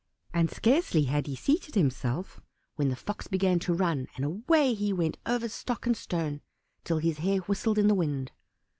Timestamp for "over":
5.27-5.47